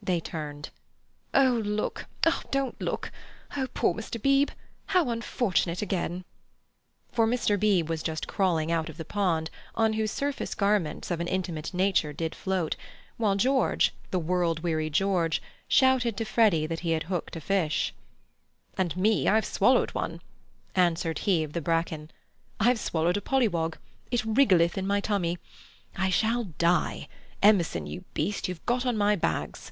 [0.00, 0.70] They turned.
[1.34, 3.12] "Oh, look—don't look!
[3.54, 4.22] Oh, poor Mr.
[4.22, 4.54] Beebe!
[4.86, 6.24] How unfortunate again—"
[7.12, 7.60] For Mr.
[7.60, 11.74] Beebe was just crawling out of the pond, on whose surface garments of an intimate
[11.74, 12.74] nature did float;
[13.18, 17.92] while George, the world weary George, shouted to Freddy that he had hooked a fish.
[18.78, 20.22] "And me, I've swallowed one,"
[20.74, 22.10] answered he of the bracken.
[22.58, 23.76] "I've swallowed a pollywog.
[24.10, 25.36] It wriggleth in my tummy.
[25.96, 29.70] I shall die—Emerson you beast, you've got on my bags."